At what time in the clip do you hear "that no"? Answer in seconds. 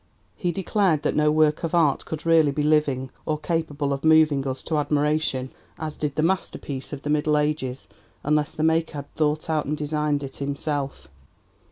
1.03-1.29